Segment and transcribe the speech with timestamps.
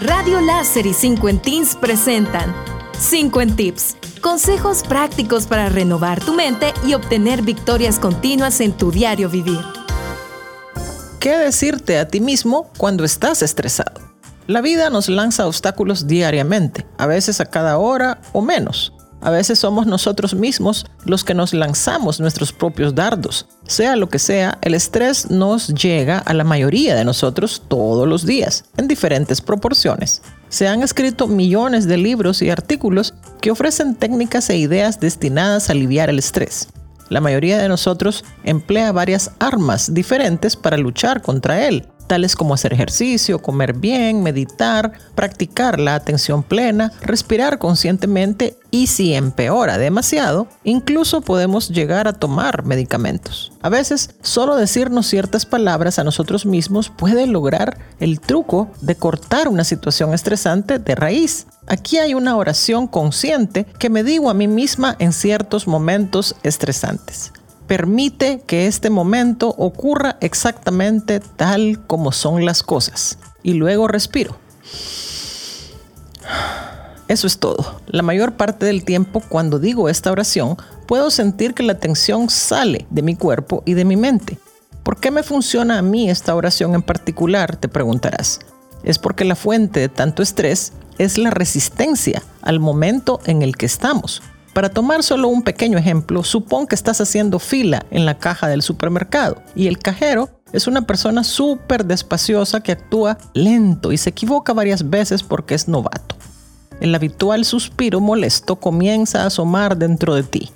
[0.00, 2.54] Radio Láser y 5 Teens presentan
[2.98, 3.96] 5 Tips.
[4.22, 9.60] Consejos prácticos para renovar tu mente y obtener victorias continuas en tu diario vivir.
[11.18, 14.00] ¿Qué decirte a ti mismo cuando estás estresado?
[14.46, 18.94] La vida nos lanza obstáculos diariamente, a veces a cada hora o menos.
[19.22, 23.46] A veces somos nosotros mismos los que nos lanzamos nuestros propios dardos.
[23.66, 28.24] Sea lo que sea, el estrés nos llega a la mayoría de nosotros todos los
[28.24, 30.22] días, en diferentes proporciones.
[30.48, 35.72] Se han escrito millones de libros y artículos que ofrecen técnicas e ideas destinadas a
[35.72, 36.68] aliviar el estrés.
[37.10, 42.72] La mayoría de nosotros emplea varias armas diferentes para luchar contra él, tales como hacer
[42.72, 51.20] ejercicio, comer bien, meditar, practicar la atención plena, respirar conscientemente y si empeora demasiado, incluso
[51.20, 53.52] podemos llegar a tomar medicamentos.
[53.62, 59.46] A veces, solo decirnos ciertas palabras a nosotros mismos puede lograr el truco de cortar
[59.46, 61.46] una situación estresante de raíz.
[61.68, 67.30] Aquí hay una oración consciente que me digo a mí misma en ciertos momentos estresantes
[67.70, 73.16] permite que este momento ocurra exactamente tal como son las cosas.
[73.44, 74.36] Y luego respiro.
[77.06, 77.80] Eso es todo.
[77.86, 80.56] La mayor parte del tiempo cuando digo esta oración,
[80.88, 84.40] puedo sentir que la tensión sale de mi cuerpo y de mi mente.
[84.82, 87.54] ¿Por qué me funciona a mí esta oración en particular?
[87.54, 88.40] Te preguntarás.
[88.82, 93.66] Es porque la fuente de tanto estrés es la resistencia al momento en el que
[93.66, 94.22] estamos.
[94.52, 98.62] Para tomar solo un pequeño ejemplo, supón que estás haciendo fila en la caja del
[98.62, 104.52] supermercado y el cajero es una persona súper despaciosa que actúa lento y se equivoca
[104.52, 106.16] varias veces porque es novato.
[106.80, 110.50] El habitual suspiro molesto comienza a asomar dentro de ti.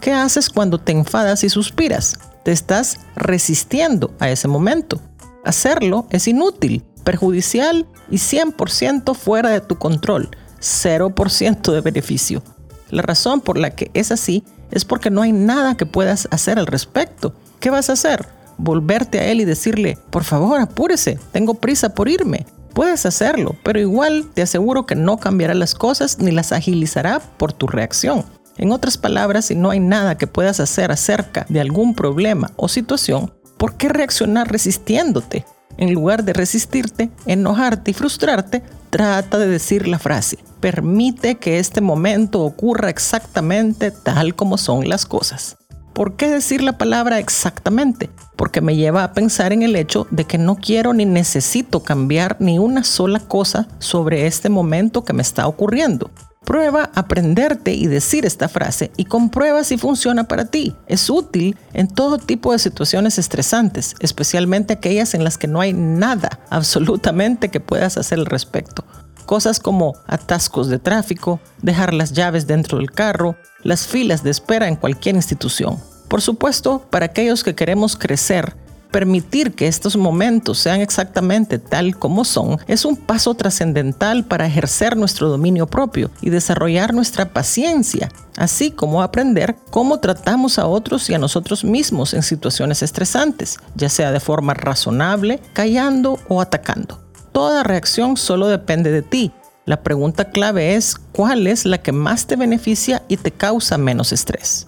[0.00, 2.18] ¿Qué haces cuando te enfadas y suspiras?
[2.44, 5.00] Te estás resistiendo a ese momento.
[5.44, 10.30] Hacerlo es inútil, perjudicial y 100% fuera de tu control.
[10.60, 12.42] 0% de beneficio.
[12.90, 16.58] La razón por la que es así es porque no hay nada que puedas hacer
[16.58, 17.34] al respecto.
[17.60, 18.26] ¿Qué vas a hacer?
[18.58, 22.46] Volverte a él y decirle, por favor, apúrese, tengo prisa por irme.
[22.74, 27.52] Puedes hacerlo, pero igual te aseguro que no cambiará las cosas ni las agilizará por
[27.52, 28.24] tu reacción.
[28.56, 32.68] En otras palabras, si no hay nada que puedas hacer acerca de algún problema o
[32.68, 35.46] situación, ¿por qué reaccionar resistiéndote?
[35.80, 41.80] En lugar de resistirte, enojarte y frustrarte, trata de decir la frase, permite que este
[41.80, 45.56] momento ocurra exactamente tal como son las cosas.
[45.94, 48.10] ¿Por qué decir la palabra exactamente?
[48.36, 52.36] Porque me lleva a pensar en el hecho de que no quiero ni necesito cambiar
[52.40, 56.10] ni una sola cosa sobre este momento que me está ocurriendo.
[56.50, 60.74] Prueba aprenderte y decir esta frase y comprueba si funciona para ti.
[60.88, 65.72] Es útil en todo tipo de situaciones estresantes, especialmente aquellas en las que no hay
[65.72, 68.84] nada absolutamente que puedas hacer al respecto.
[69.26, 74.66] Cosas como atascos de tráfico, dejar las llaves dentro del carro, las filas de espera
[74.66, 75.78] en cualquier institución.
[76.08, 78.56] Por supuesto, para aquellos que queremos crecer,
[78.90, 84.96] permitir que estos momentos sean exactamente tal como son es un paso trascendental para ejercer
[84.96, 91.14] nuestro dominio propio y desarrollar nuestra paciencia, así como aprender cómo tratamos a otros y
[91.14, 97.00] a nosotros mismos en situaciones estresantes, ya sea de forma razonable, callando o atacando.
[97.32, 99.32] Toda reacción solo depende de ti.
[99.66, 104.12] La pregunta clave es cuál es la que más te beneficia y te causa menos
[104.12, 104.66] estrés.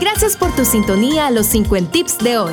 [0.00, 2.52] Gracias por tu sintonía a los 50 tips de hoy.